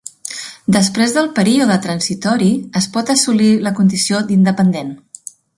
Després 0.75 1.13
del 1.17 1.29
període 1.41 1.77
transitori, 1.83 2.49
es 2.83 2.89
pot 2.97 3.15
assolir 3.17 3.53
la 3.69 3.77
condició 3.81 4.27
d'independent. 4.31 4.95